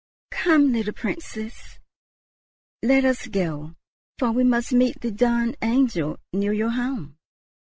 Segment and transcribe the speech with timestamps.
[0.31, 1.77] "Come, little Princess,
[2.81, 3.75] let us go;
[4.17, 7.19] for we must meet the dawn angel near your home."